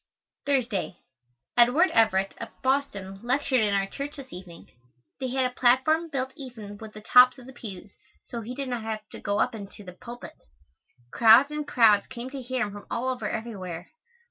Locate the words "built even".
6.09-6.79